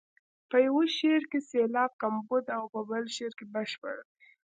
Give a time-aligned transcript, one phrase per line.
[0.49, 3.03] په یو شعر کې سېلاب کمبود او په بل
[3.37, 4.27] کې بشپړ دی.